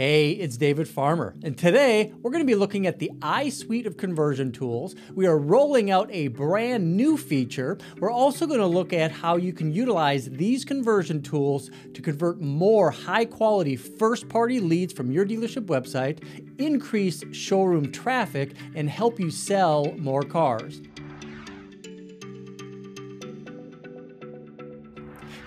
[0.00, 3.98] Hey, it's David Farmer, and today we're going to be looking at the iSuite of
[3.98, 4.94] conversion tools.
[5.14, 7.76] We are rolling out a brand new feature.
[7.98, 12.40] We're also going to look at how you can utilize these conversion tools to convert
[12.40, 16.24] more high quality first party leads from your dealership website,
[16.58, 20.80] increase showroom traffic, and help you sell more cars.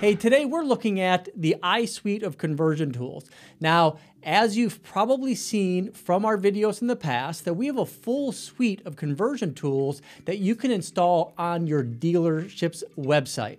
[0.03, 3.29] Hey, today we're looking at the iSuite of conversion tools.
[3.61, 7.85] Now, as you've probably seen from our videos in the past, that we have a
[7.85, 13.57] full suite of conversion tools that you can install on your dealership's website.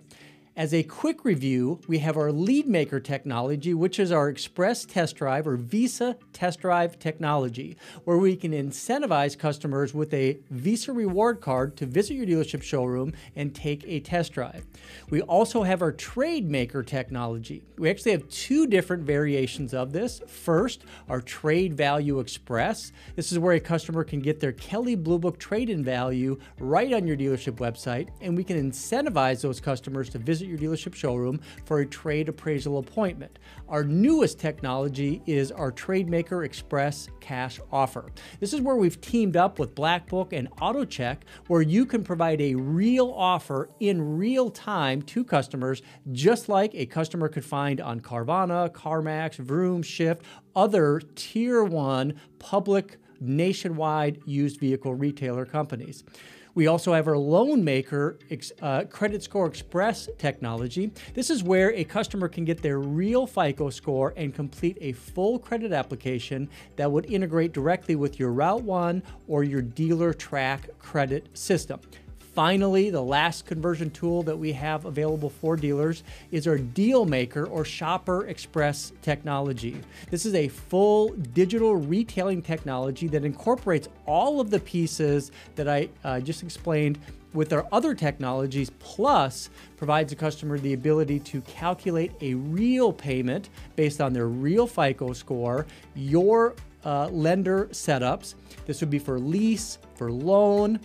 [0.57, 5.17] As a quick review, we have our lead maker technology, which is our express test
[5.17, 11.41] drive or Visa test drive technology, where we can incentivize customers with a Visa reward
[11.41, 14.65] card to visit your dealership showroom and take a test drive.
[15.09, 17.65] We also have our trade maker technology.
[17.77, 20.21] We actually have two different variations of this.
[20.25, 22.93] First, our trade value express.
[23.17, 26.93] This is where a customer can get their Kelley Blue Book trade in value right
[26.93, 30.95] on your dealership website, and we can incentivize those customers to visit visit your dealership
[30.95, 33.39] showroom for a trade appraisal appointment.
[33.67, 38.11] Our newest technology is our TradeMaker Express Cash Offer.
[38.39, 42.55] This is where we've teamed up with Blackbook and AutoCheck, where you can provide a
[42.55, 48.69] real offer in real time to customers, just like a customer could find on Carvana,
[48.71, 50.23] CarMax, Vroom, Shift,
[50.55, 56.03] other tier one public nationwide used vehicle retailer companies.
[56.55, 58.17] We also have our Loan Maker
[58.61, 60.89] uh, Credit Score Express technology.
[61.13, 65.37] This is where a customer can get their real FICO score and complete a full
[65.37, 71.81] credit application that would integrate directly with your RouteOne or your Dealertrack credit system.
[72.35, 77.45] Finally, the last conversion tool that we have available for dealers is our Deal Maker
[77.45, 79.81] or Shopper Express technology.
[80.11, 85.87] This is a full digital retailing technology that incorporates all of the pieces that I
[86.03, 86.99] uh, just explained
[87.33, 93.49] with our other technologies, plus provides the customer the ability to calculate a real payment
[93.77, 95.65] based on their real FICO score,
[95.95, 98.35] your uh, lender setups.
[98.65, 100.81] This would be for lease, for loan,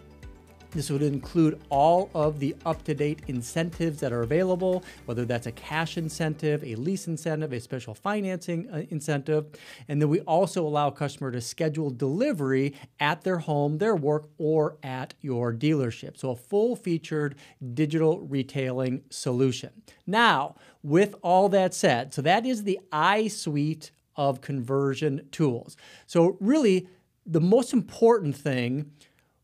[0.72, 5.46] this would include all of the up to date incentives that are available, whether that's
[5.46, 9.46] a cash incentive, a lease incentive, a special financing uh, incentive.
[9.88, 14.76] And then we also allow customer to schedule delivery at their home, their work, or
[14.82, 16.16] at your dealership.
[16.16, 17.36] So a full featured
[17.74, 19.70] digital retailing solution.
[20.06, 25.76] Now, with all that said, so that is the iSuite of conversion tools.
[26.06, 26.88] So, really,
[27.26, 28.90] the most important thing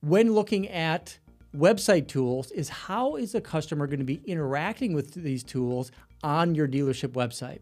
[0.06, 1.18] when looking at
[1.56, 5.90] website tools is how is a customer going to be interacting with these tools
[6.22, 7.58] on your dealership website.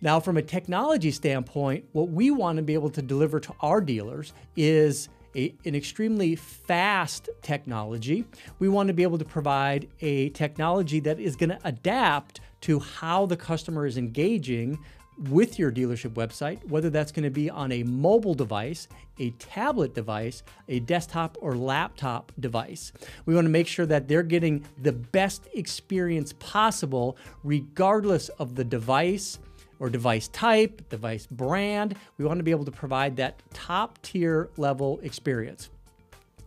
[0.00, 3.80] Now, from a technology standpoint, what we want to be able to deliver to our
[3.80, 8.24] dealers is a, an extremely fast technology.
[8.60, 12.78] We want to be able to provide a technology that is going to adapt to
[12.78, 14.78] how the customer is engaging
[15.18, 18.88] with your dealership website, whether that's going to be on a mobile device,
[19.18, 22.92] a tablet device, a desktop or laptop device.
[23.26, 28.64] We want to make sure that they're getting the best experience possible, regardless of the
[28.64, 29.38] device
[29.78, 31.96] or device type, device brand.
[32.18, 35.70] We want to be able to provide that top tier level experience.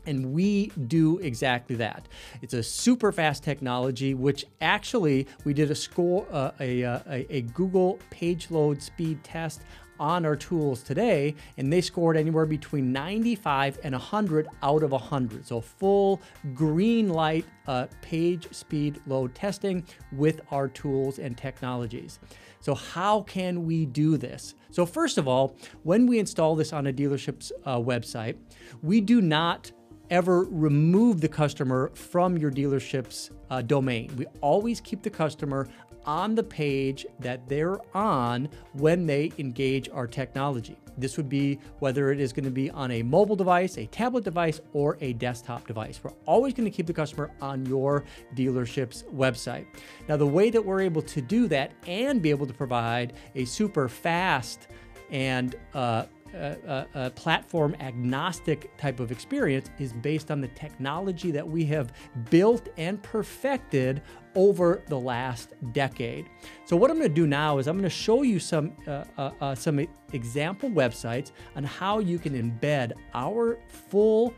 [0.07, 2.07] And we do exactly that.
[2.41, 7.35] It's a super fast technology, which actually we did a score, uh, a, uh, a,
[7.35, 9.61] a Google page load speed test
[9.99, 15.45] on our tools today, and they scored anywhere between 95 and 100 out of 100.
[15.45, 16.21] So full
[16.53, 22.19] green light uh, page speed load testing with our tools and technologies.
[22.59, 24.55] So how can we do this?
[24.71, 28.35] So first of all, when we install this on a dealership's uh, website,
[28.81, 29.71] we do not
[30.09, 34.11] ever remove the customer from your dealership's uh, domain.
[34.17, 35.67] We always keep the customer
[36.05, 40.77] on the page that they're on when they engage our technology.
[40.97, 44.23] This would be whether it is going to be on a mobile device, a tablet
[44.23, 45.99] device, or a desktop device.
[46.01, 48.03] We're always going to keep the customer on your
[48.35, 49.67] dealership's website.
[50.07, 53.45] Now, the way that we're able to do that and be able to provide a
[53.45, 54.67] super fast
[55.11, 61.47] and uh, a, a, platform agnostic type of experience is based on the technology that
[61.47, 61.93] we have
[62.29, 64.01] built and perfected
[64.35, 66.29] over the last decade.
[66.65, 69.03] So what I'm going to do now is I'm going to show you some uh,
[69.17, 74.33] uh, uh, some example websites on how you can embed our full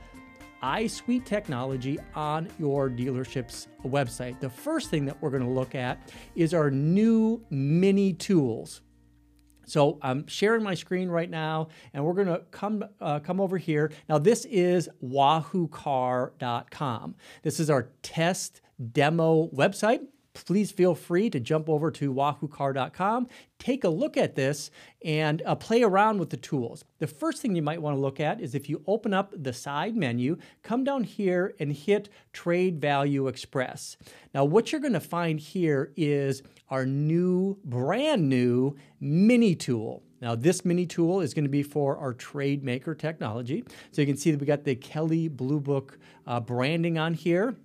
[0.64, 4.40] iSuite technology on your dealership's website.
[4.40, 8.82] The first thing that we're going to look at is our new mini tools.
[9.70, 13.92] So I'm sharing my screen right now, and we're to come uh, come over here.
[14.08, 17.16] Now this is wahoocar.com.
[17.44, 18.62] This is our test
[18.92, 20.02] demo website
[20.46, 23.28] please feel free to jump over to wahoocar.com,
[23.58, 24.72] take a look at this,
[25.04, 26.84] and uh, play around with the tools.
[27.00, 29.54] The first thing you might want to look at is if you open up the
[29.54, 33.98] side menu, come down here and hit Trade Value Express.
[34.34, 40.04] Now, what you're going to find here is our new, brand new mini tool.
[40.22, 43.64] Now, this mini tool is going to be for our trade maker technology.
[43.92, 45.98] So you can see that we got the Kelley Blue Book
[46.28, 47.56] uh, branding on here.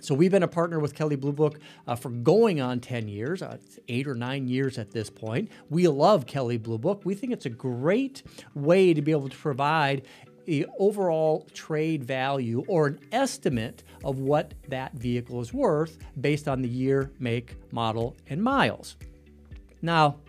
[0.00, 3.42] So we've been a partner with Kelley Blue Book uh, for going on 10 years,
[3.42, 3.58] uh,
[3.88, 5.50] eight or nine years at this point.
[5.70, 7.02] We love Kelley Blue Book.
[7.04, 8.22] We think it's a great
[8.54, 10.02] way to be able to provide
[10.44, 16.62] the overall trade value or an estimate of what that vehicle is worth based on
[16.62, 18.96] the year, make, model, and miles.
[19.82, 20.20] Now,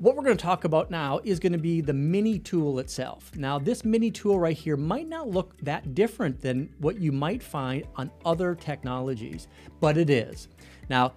[0.00, 3.30] what we're going to talk about now is going to be the mini tool itself.
[3.36, 7.42] Now, this mini tool right here might not look that different than what you might
[7.42, 9.46] find on other technologies,
[9.78, 10.48] but it is.
[10.88, 11.12] Now,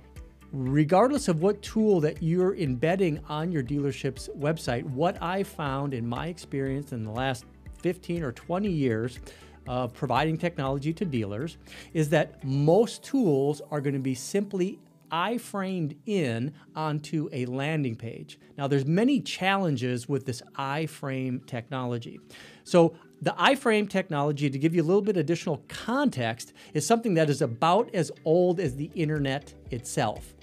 [0.51, 6.05] regardless of what tool that you're embedding on your dealership's website, what I found in
[6.05, 7.45] my experience in the last
[7.83, 9.17] 15 or 20 years
[9.65, 11.57] of providing technology to dealers
[11.93, 14.77] is that most tools are going to be simply
[15.13, 18.39] iframed in onto a landing page.
[18.57, 22.19] Now there's many challenges with this iframe technology.
[22.63, 27.29] So the iframe technology, to give you a little bit additional context, is something that
[27.29, 30.33] is about as old as the internet itself.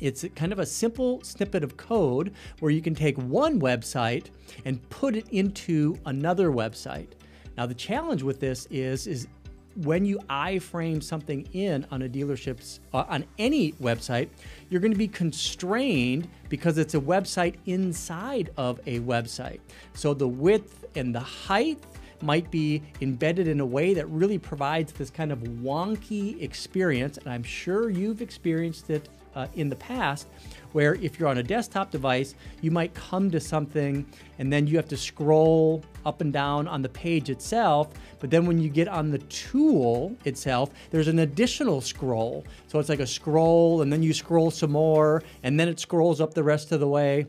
[0.00, 4.30] It's kind of a simple snippet of code where you can take one website
[4.64, 7.08] and put it into another website.
[7.56, 9.28] Now the challenge with this is, is
[9.76, 14.28] when you iframe something in on a dealership's uh, on any website
[14.68, 19.60] you're going to be constrained because it's a website inside of a website.
[19.94, 21.78] So the width and the height
[22.22, 27.26] might be embedded in a way that really provides this kind of wonky experience and
[27.26, 30.28] i'm sure you've experienced it uh, in the past
[30.72, 34.06] where if you're on a desktop device, you might come to something
[34.38, 37.90] and then you have to scroll up and down on the page itself.
[38.20, 42.44] But then when you get on the tool itself, there's an additional scroll.
[42.68, 46.20] So it's like a scroll and then you scroll some more and then it scrolls
[46.20, 47.26] up the rest of the way.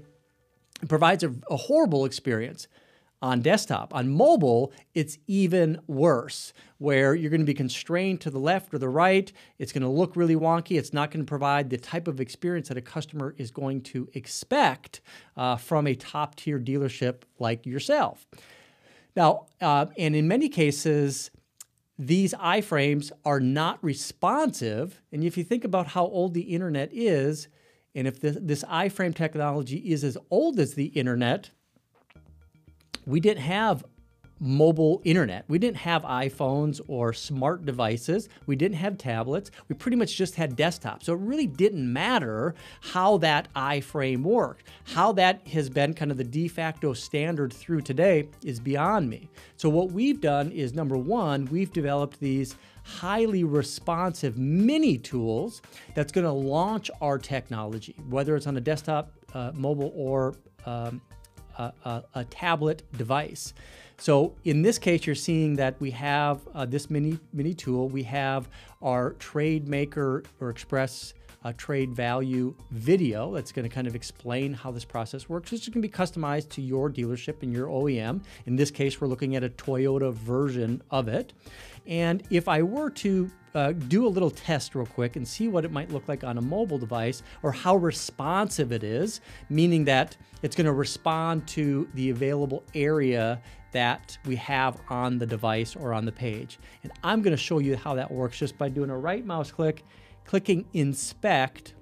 [0.82, 2.68] It provides a, a horrible experience
[3.24, 3.96] on desktop.
[3.96, 8.78] On mobile, it's even worse, where you're going to be constrained to the left or
[8.78, 9.32] the right.
[9.58, 10.78] It's going to look really wonky.
[10.78, 14.10] It's not going to provide the type of experience that a customer is going to
[14.14, 15.00] expect
[15.38, 18.28] uh, from a top tier dealership like yourself.
[19.16, 21.32] Now, uh, and in many cases,
[21.98, 25.02] these iframes are not responsive.
[25.14, 27.48] And if you think about how old the internet is,
[27.96, 31.52] and if this, this iframe technology is as old as the internet,
[33.06, 33.84] we didn't have
[34.40, 35.46] mobile internet.
[35.48, 38.28] We didn't have iPhones or smart devices.
[38.46, 39.52] We didn't have tablets.
[39.70, 41.04] We pretty much just had desktops.
[41.04, 44.68] So it really didn't matter how that iframe worked.
[44.84, 49.30] How that has been kind of the de facto standard through today is beyond me.
[49.56, 55.62] So what we've done is number one, we've developed these highly responsive mini tools
[55.96, 60.36] that's going to launch our technology, whether it's on a desktop, uh, mobile, or
[60.66, 61.02] um,
[61.58, 63.54] a, a, tablet device.
[63.98, 67.90] So in this case, you're seeing that we have uh, this mini mini tool.
[67.90, 68.50] We have
[68.82, 74.54] our trade maker or express uh, trade value video that's going to kind of explain
[74.54, 75.52] how this process works.
[75.52, 78.22] This can be customized to your dealership and your OEM.
[78.46, 81.34] In this case, we're looking at a Toyota version of it.
[81.88, 85.66] And if I were to uh, do a little test real quick and see what
[85.66, 90.18] it might look like on a mobile device or how responsive it is, meaning that
[90.42, 95.94] it's going to respond to the available area that we have on the device or
[95.94, 96.60] on the page.
[96.84, 99.52] And I'm going to show you how that works just by doing a right mouse
[99.52, 99.84] click,
[100.26, 101.74] clicking inspect,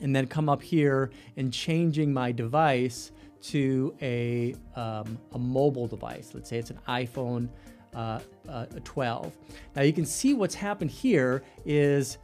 [0.00, 6.32] and then come up here and changing my device to a, um, a mobile device.
[6.34, 7.48] Let's say it's an iPhone
[7.94, 9.32] uh, uh, 12.
[9.76, 12.18] Now you can see what's happened here is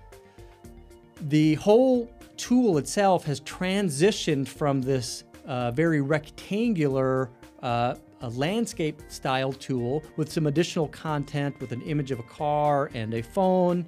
[1.23, 7.31] the whole tool itself has transitioned from this uh, very rectangular
[7.63, 7.95] uh,
[8.33, 13.23] landscape style tool with some additional content with an image of a car and a
[13.23, 13.87] phone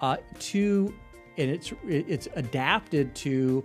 [0.00, 0.92] uh, to
[1.38, 3.64] and it's it's adapted to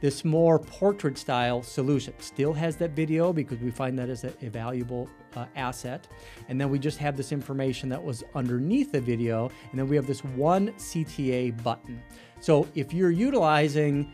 [0.00, 2.12] this more portrait style solution.
[2.18, 6.06] Still has that video because we find that as a, a valuable uh, asset.
[6.48, 9.50] And then we just have this information that was underneath the video.
[9.70, 12.02] And then we have this one CTA button.
[12.40, 14.12] So if you're utilizing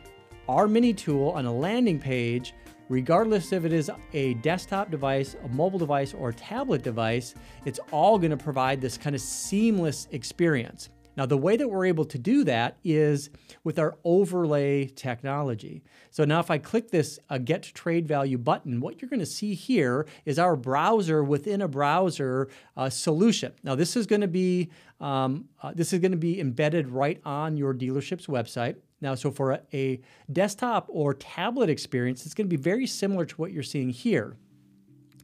[0.49, 2.55] our mini tool on a landing page,
[2.89, 7.35] regardless if it is a desktop device, a mobile device, or a tablet device,
[7.65, 10.91] it's all going to provide this kind of seamless experience.
[11.21, 13.29] Now, the way that we're able to do that is
[13.63, 15.83] with our overlay technology.
[16.11, 19.27] So now if I click this uh, Get Trade Value button, what you're going to
[19.27, 23.53] see here is our browser within a browser uh, solution.
[23.63, 27.21] Now, this is going to be um, uh, this is going to be embedded right
[27.27, 28.77] on your dealership's website.
[29.03, 30.01] Now, so for a, a
[30.33, 34.39] desktop or tablet experience, it's going to be very similar to what you're seeing here.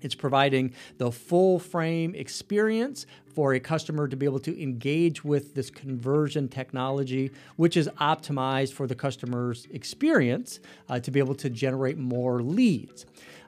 [0.07, 5.55] It's providing the full frame experience for a customer to be able to engage with
[5.55, 11.51] this conversion technology, which is optimized for the customer's experience uh, to be able to
[11.51, 13.05] generate more leads.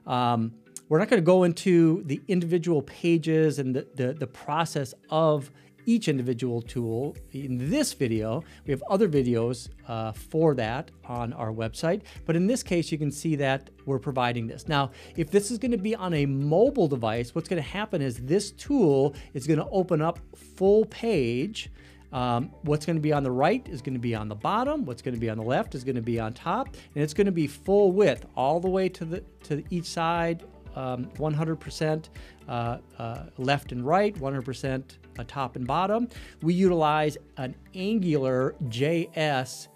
[0.06, 0.52] Um,
[0.88, 5.50] we're not going to go into the individual pages and the, the, the process of
[5.88, 8.44] each individual tool in this video.
[8.66, 12.98] We have other videos uh, for that on our website, but in this case, you
[12.98, 14.68] can see that we're providing this.
[14.68, 18.02] Now, if this is going to be on a mobile device, what's going to happen
[18.02, 21.70] is this tool is going to open up full page.
[22.12, 24.84] Um, what's going to be on the right is going to be on the bottom.
[24.84, 27.14] What's going to be on the left is going to be on top, and it's
[27.14, 30.44] going to be full width all the way to the to each side,
[30.76, 32.08] um, 100%
[32.48, 34.82] uh, uh, left and right, 100%
[35.18, 36.08] a top and bottom.
[36.42, 39.68] We utilize an Angular JS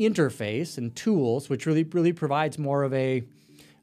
[0.00, 3.22] interface and tools, which really really provides more of a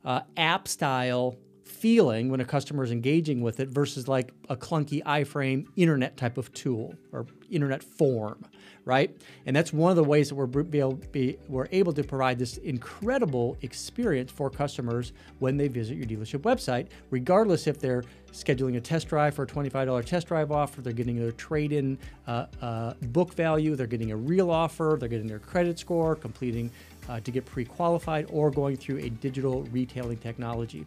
[0.04, 5.04] uh, app style feeling when a customer is engaging with it versus like a clunky
[5.04, 8.44] iframe internet type of tool or internet form,
[8.86, 9.16] right?
[9.46, 12.58] And that's one of the ways that we're, able, be, we're able to provide this
[12.58, 18.82] incredible experience for customers when they visit your dealership website, regardless if they're scheduling a
[18.82, 21.98] test drive for a $25 test drive offer, they're getting their trade in
[22.28, 26.70] uh, uh, book value, they're getting a real offer, they're getting their credit score, completing
[27.08, 30.86] uh, to get pre qualified, or going through a digital retailing technology.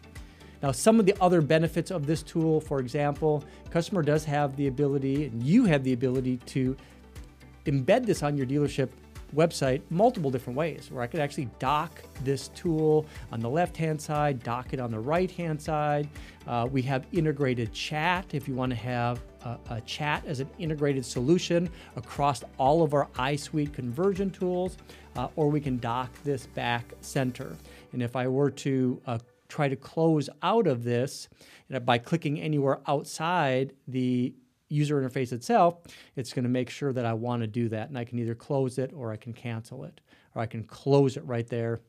[0.63, 4.67] Now, some of the other benefits of this tool, for example, customer does have the
[4.67, 6.77] ability, and you have the ability to
[7.67, 8.89] embed this on your dealership
[9.35, 14.01] website multiple different ways where I could actually dock this tool on the left hand
[14.01, 16.09] side, dock it on the right hand side.
[16.47, 20.49] Uh, we have integrated chat if you want to have a, a, chat as an
[20.59, 24.79] integrated solution across all of our iSuite conversion tools,
[25.17, 27.57] uh, or we can dock this back center.
[27.93, 29.19] And if I were to uh,
[29.49, 31.29] try to close out of this
[31.85, 34.35] by clicking anywhere outside the
[34.69, 35.79] user interface itself,
[36.17, 37.89] it's going to make sure that I want to do that.
[37.89, 40.01] And I can either close it or I can cancel it,
[40.35, 41.81] or I can close it right there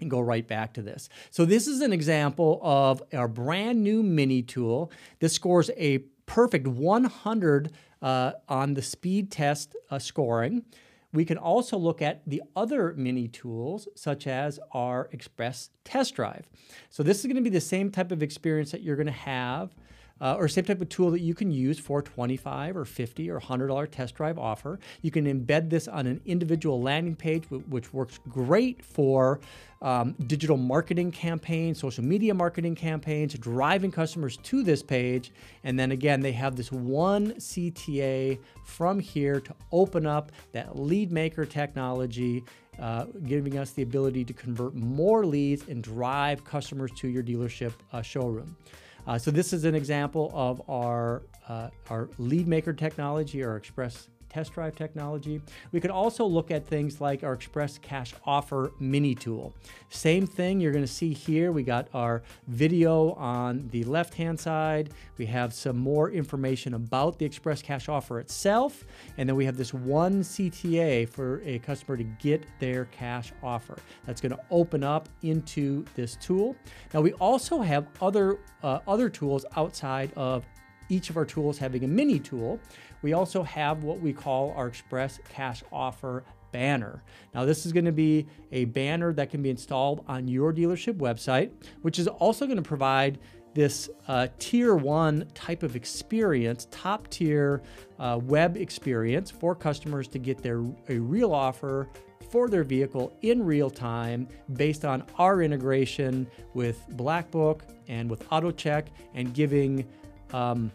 [0.00, 1.08] and go right back to this.
[1.30, 4.90] So this is an example of our brand new mini tool.
[5.20, 10.64] This scores a perfect 100 uh, on the speed test uh, scoring.
[11.12, 16.48] We can also look at the other mini tools, such as our Express Test Drive.
[16.88, 19.12] So this is going to be the same type of experience that you're going to
[19.12, 19.74] have
[20.22, 23.40] uh, or same type of tool that you can use for 25 or 50 or
[23.40, 24.78] $100 test drive offer.
[25.02, 29.40] You can embed this on an individual landing page, which works great for
[29.82, 35.32] um, digital marketing campaigns, social media marketing campaigns, driving customers to this page.
[35.64, 41.10] And then again, they have this one CTA from here to open up that lead
[41.10, 42.44] maker technology
[42.78, 47.72] uh, giving us the ability to convert more leads and drive customers to your dealership
[47.92, 48.56] uh, showroom.
[49.06, 54.08] Uh, so this is an example of our, uh, our lead maker technology, our Express
[54.32, 55.40] test drive technology.
[55.72, 59.54] We could also look at things like our Express Cash Offer mini tool.
[59.90, 61.52] Same thing you're going to see here.
[61.52, 64.90] We got our video on the left hand side.
[65.18, 68.84] We have some more information about the Express Cash Offer itself.
[69.18, 73.76] And then we have this one CTA for a customer to get their cash offer.
[74.06, 76.56] That's going to open up into this tool.
[76.94, 80.44] Now we also have other uh, other tools outside of
[80.92, 82.60] each of our tools having a mini tool,
[83.00, 87.02] we also have what we call our Express Cash Offer banner.
[87.34, 90.98] Now, this is going to be a banner that can be installed on your dealership
[90.98, 93.18] website, which is also going to provide
[93.54, 97.62] this uh, tier one type of experience, top tier
[97.98, 101.88] uh, web experience for customers to get their a real offer
[102.30, 108.86] for their vehicle in real time based on our integration with Blackbook and with AutoCheck
[109.14, 109.86] and giving
[110.32, 110.72] um,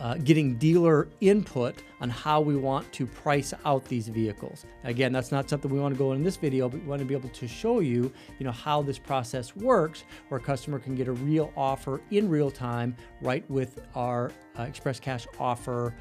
[0.00, 4.66] uh, getting dealer input on how we want to price out these vehicles.
[4.84, 7.06] Again, that's not something we want to go in this video, but we want to
[7.06, 10.94] be able to show you, you know, how this process works, where a customer can
[10.94, 15.94] get a real offer in real time, right with our uh, Express Cash offer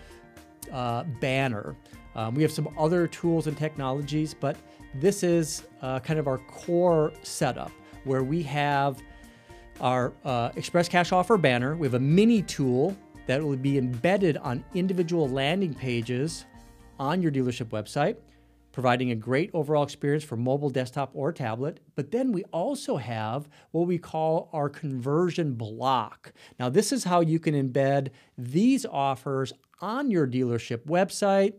[0.71, 1.75] uh, banner.
[2.15, 4.57] Um, we have some other tools and technologies, but
[4.95, 7.71] this is uh, kind of our core setup
[8.05, 9.01] where we have
[9.79, 11.75] our uh, Express Cash Offer banner.
[11.75, 12.95] We have a mini tool
[13.27, 16.45] that will be embedded on individual landing pages
[16.99, 18.17] on your dealership website,
[18.71, 21.79] providing a great overall experience for mobile, desktop, or tablet.
[21.95, 26.33] But then we also have what we call our conversion block.
[26.59, 31.53] Now, this is how you can embed these offers on your dealership website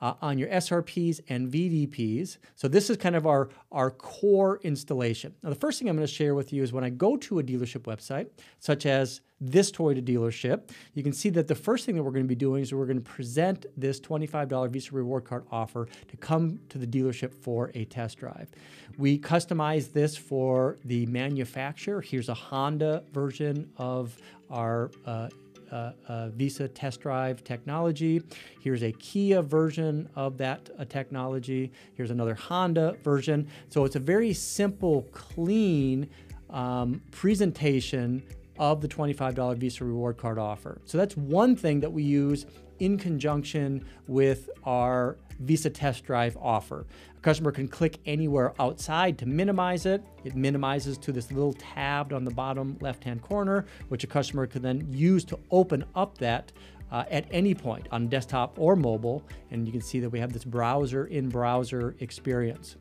[0.00, 2.38] uh, on your SRPs and VDPs.
[2.54, 5.34] So this is kind of our, our core installation.
[5.42, 7.38] Now, the first thing I'm going to share with you is when I go to
[7.38, 8.28] a dealership website,
[8.58, 12.24] such as this Toyota dealership, you can see that the first thing that we're going
[12.24, 16.16] to be doing is we're going to present this $25 Visa reward card offer to
[16.18, 18.50] come to the dealership for a test drive.
[18.98, 22.02] We customize this for the manufacturer.
[22.02, 24.16] Here's a Honda version of
[24.50, 25.28] our uh,
[25.70, 28.22] uh, uh, Visa test drive technology.
[28.60, 31.72] Here's a Kia version of that uh, technology.
[31.94, 33.48] Here's another Honda version.
[33.68, 36.08] So it's a very simple, clean
[36.50, 38.22] um, presentation
[38.58, 40.80] of the $25 Visa reward card offer.
[40.84, 42.46] So that's one thing that we use
[42.78, 46.86] in conjunction with our Visa test drive offer.
[47.16, 50.02] A customer can click anywhere outside to minimize it.
[50.24, 54.46] It minimizes to this little tab on the bottom left hand corner, which a customer
[54.46, 56.52] can then use to open up that
[56.92, 59.22] uh, at any point on desktop or mobile.
[59.50, 62.76] And you can see that we have this browser in browser experience.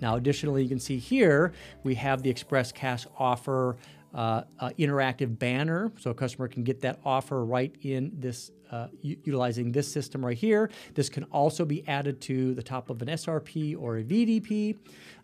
[0.00, 3.76] Now, additionally, you can see here we have the Express Cash offer
[4.14, 8.88] uh, uh, interactive banner, so a customer can get that offer right in this uh,
[9.02, 10.70] utilizing this system right here.
[10.94, 14.76] This can also be added to the top of an SRP or a VDP.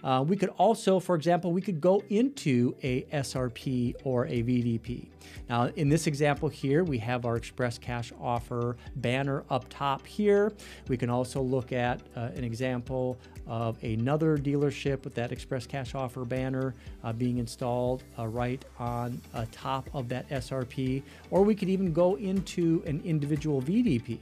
[0.03, 5.09] Uh, we could also, for example, we could go into a SRP or a VDP.
[5.49, 10.53] Now, in this example here, we have our Express Cash offer banner up top here.
[10.89, 15.95] We can also look at uh, an example of another dealership with that Express Cash
[15.95, 16.75] offer banner
[17.05, 21.93] uh, being installed uh, right on uh, top of that SRP, or we could even
[21.93, 24.19] go into an individual VDP.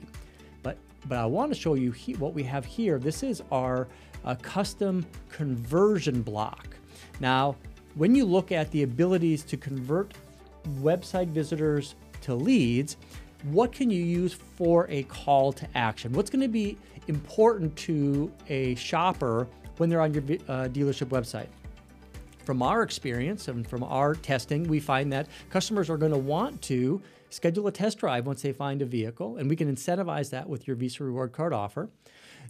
[0.62, 0.76] But
[1.08, 2.98] but I want to show you he, what we have here.
[2.98, 3.88] This is our
[4.24, 6.68] uh, custom conversion block.
[7.20, 7.56] Now,
[7.94, 10.14] when you look at the abilities to convert
[10.80, 12.96] website visitors to leads,
[13.44, 16.12] what can you use for a call to action?
[16.12, 19.46] What's going to be important to a shopper
[19.76, 21.48] when they're on your uh, dealership website?
[22.44, 26.60] From our experience and from our testing, we find that customers are going to want
[26.62, 27.00] to
[27.34, 30.66] schedule a test drive once they find a vehicle, and we can incentivize that with
[30.66, 31.90] your Visa Reward Card offer.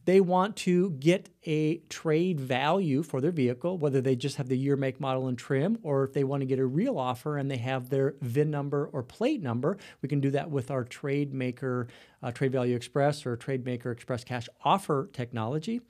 [0.04, 4.58] They want to get a trade value for their vehicle, whether they just have the
[4.58, 7.50] year, make, model, and trim, or if they want to get a real offer and
[7.50, 9.78] they have their VIN number or plate number.
[10.02, 11.86] We can do that with our Trade Maker,
[12.22, 15.80] uh, Trade Value Express, or Trade Maker Express Cash offer technology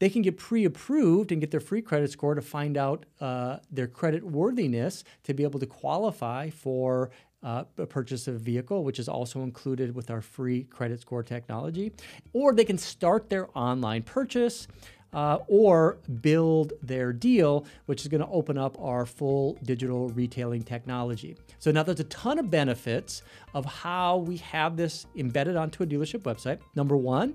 [0.00, 3.86] they can get pre-approved and get their free credit score to find out uh, their
[3.86, 7.10] credit worthiness to be able to qualify for
[7.44, 11.92] uh, purchase of a vehicle, which is also included with our free credit score technology.
[12.32, 14.66] Or they can start their online purchase.
[15.12, 20.60] Uh, or build their deal, which is going to open up our full digital retailing
[20.60, 21.36] technology.
[21.60, 23.22] So now there's a ton of benefits
[23.54, 26.58] of how we have this embedded onto a dealership website.
[26.74, 27.34] Number one,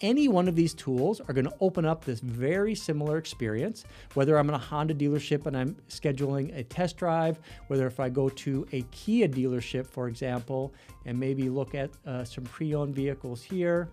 [0.00, 3.84] any one of these tools are going to open up this very similar experience.
[4.14, 8.08] Whether I'm in a Honda dealership and I'm scheduling a test drive, whether if I
[8.08, 12.94] go to a Kia dealership, for example, and maybe look at uh, some pre owned
[12.94, 13.88] vehicles here.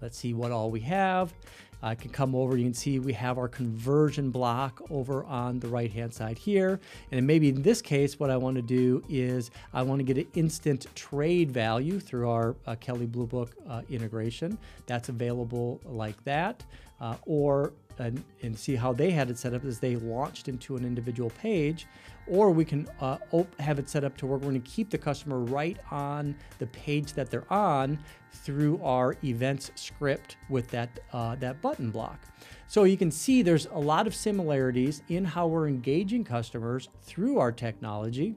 [0.00, 1.34] Let's see what all we have.
[1.82, 5.68] I can come over, you can see we have our conversion block over on the
[5.68, 6.80] right hand side here.
[7.10, 10.18] And maybe in this case, what I want to do is I want to get
[10.18, 14.58] an instant trade value through our uh, Kelley Blue Book uh, integration.
[14.86, 16.62] That's available like that.
[17.00, 20.76] Uh, or and, and, see how they had it set up as they launched into
[20.76, 21.86] an individual page
[22.26, 23.18] or we can uh,
[23.58, 26.66] have it set up to where we're going to keep the customer right on the
[26.68, 27.98] page that they're on
[28.32, 32.20] through our events script with that, uh, that button block.
[32.68, 37.38] So you can see there's a lot of similarities in how we're engaging customers through
[37.38, 38.36] our technology.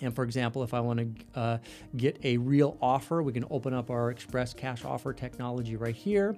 [0.00, 1.58] And for example, if I want to uh,
[1.96, 6.36] get a real offer, we can open up our Express Cash Offer technology right here.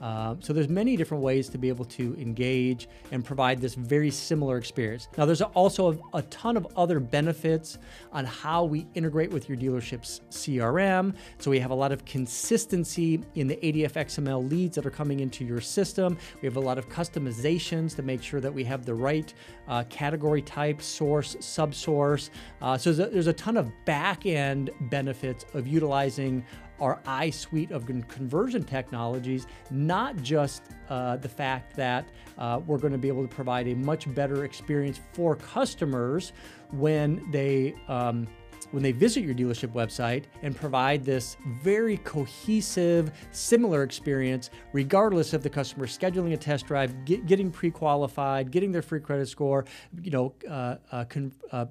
[0.00, 4.10] Uh, so there's many different ways to be able to engage and provide this very
[4.10, 5.08] similar experience.
[5.16, 7.78] Now there's also a, a, ton of other benefits
[8.12, 11.14] on how we integrate with your dealership's CRM.
[11.38, 15.20] So we have a lot of consistency in the ADF XML leads that are coming
[15.20, 16.16] into your system.
[16.40, 19.32] We have a lot of customizations to make sure that we have the right
[19.66, 22.30] uh, category type, source, subsource.
[22.62, 26.44] Uh, so there's a, there's a ton of back end benefits of utilizing
[26.80, 32.98] our iSuite of conversion technologies, not just uh, the fact that uh, we're going to
[32.98, 36.32] be able to provide a much better experience for customers
[36.70, 37.74] when they.
[37.88, 38.26] Um,
[38.70, 45.42] when they visit your dealership website and provide this very cohesive, similar experience, regardless of
[45.42, 49.64] the customer scheduling a test drive, get, getting pre-qualified, getting their free credit score,
[50.02, 51.66] you know, uh, uh, con- uh,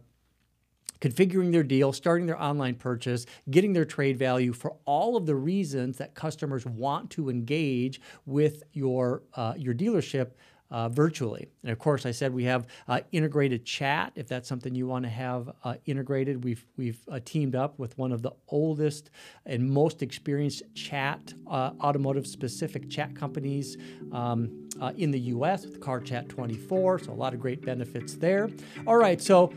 [1.00, 5.36] configuring their deal, starting their online purchase, getting their trade value for all of the
[5.36, 10.32] reasons that customers want to engage with your uh, your dealership
[10.70, 11.48] uh, virtually.
[11.64, 14.12] And of course, I said we have uh, integrated chat.
[14.16, 17.98] If that's something you want to have uh, integrated, we've we've uh, teamed up with
[17.98, 19.10] one of the oldest
[19.46, 23.78] and most experienced chat uh, automotive specific chat companies
[24.12, 25.66] um, uh, in the U.S.
[25.66, 27.00] with CarChat 24.
[27.00, 28.50] So a lot of great benefits there.
[28.86, 29.54] All right, so.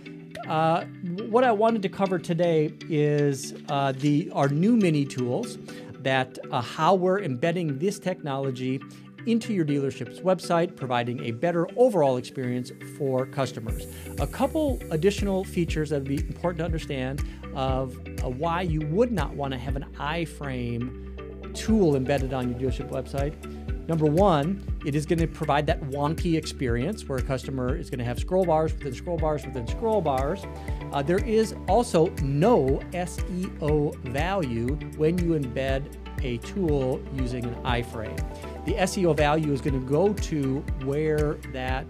[0.49, 0.85] Uh,
[1.29, 5.59] what I wanted to cover today is uh, the our new mini tools
[6.01, 8.81] that uh, how we're embedding this technology
[9.27, 13.87] into your dealership's website, providing a better overall experience for customers.
[14.19, 17.23] A couple additional features that would be important to understand
[17.55, 21.07] of uh, why you would not want to have an iframe
[21.55, 23.35] tool embedded on your dealership website.
[23.91, 27.99] Number one, it is going to provide that wonky experience where a customer is going
[27.99, 30.45] to have scroll bars within scroll bars within scroll bars.
[30.93, 38.17] Uh, there is also no SEO value when you embed a tool using an iframe
[38.65, 41.87] the SEO value is going to go to where that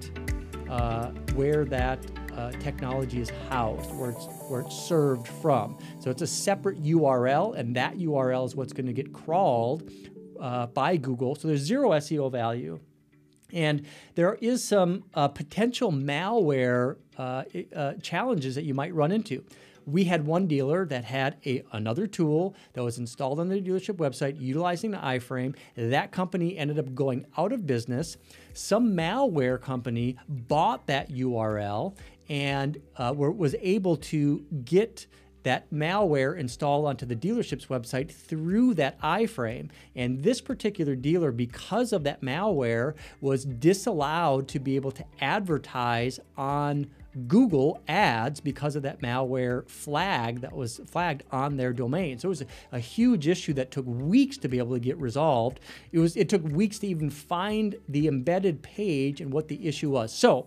[0.70, 1.98] uh, where that
[2.36, 5.76] uh, technology is housed, where it's where it's served from.
[5.98, 9.90] So it's a separate URL, and that URL is what's going to get crawled
[10.40, 11.34] uh, by Google.
[11.34, 12.80] So there's zero SEO value.
[13.52, 17.42] And there is some uh, potential malware uh,
[17.74, 19.44] uh, challenges that you might run into
[19.86, 23.96] we had one dealer that had a, another tool that was installed on their dealership
[23.96, 25.54] website utilizing the iframe.
[25.76, 28.16] That company ended up going out of business.
[28.52, 31.96] Some malware company bought that URL
[32.28, 35.06] and uh, were, was able to get
[35.42, 39.70] that malware installed onto the dealership's website through that iframe.
[39.94, 46.20] And this particular dealer, because of that malware, was disallowed to be able to advertise
[46.36, 46.90] on
[47.26, 52.18] Google ads because of that malware flag that was flagged on their domain.
[52.18, 54.96] So it was a, a, huge issue that took weeks to be able to get
[54.98, 55.58] resolved.
[55.90, 59.90] It was it took weeks to even find the embedded page and what the issue
[59.90, 60.12] was.
[60.12, 60.46] So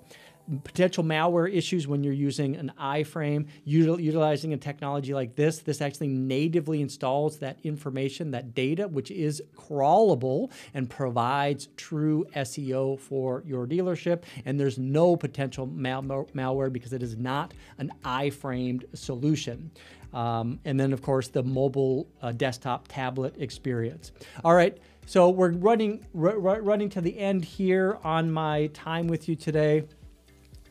[0.63, 5.60] potential malware issues when you're using an iframe, util- utilizing a technology like this.
[5.60, 12.99] This actually natively installs that information, that data, which is crawlable and provides true SEO
[12.99, 14.23] for your dealership.
[14.45, 19.71] And there's no potential mal- malware because it is not an iframed solution.
[20.13, 24.12] Um, and then, of course, the mobile uh, desktop tablet experience.
[24.43, 24.77] All right.
[25.06, 29.84] So we're running r- running to the end here on my time with you today.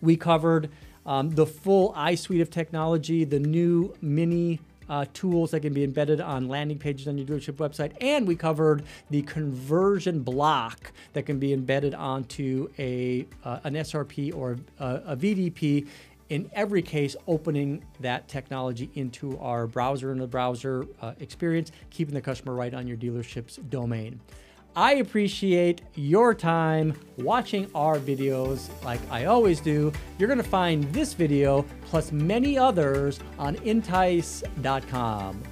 [0.02, 0.68] We covered
[1.06, 6.20] um, the full iSuite of technology, the new mini uh, tools that can be embedded
[6.20, 11.38] on landing pages on your dealership website, and we covered the conversion block that can
[11.38, 15.86] be embedded onto a uh, an SRP or a, a, VDP.
[16.28, 22.14] In every case, opening that technology into our browser and the browser uh, experience, keeping
[22.14, 24.20] the customer right on your dealership's domain.
[24.74, 29.92] I appreciate your time watching our videos like I always do.
[30.18, 35.42] You're going to find this video plus many others on entice.com.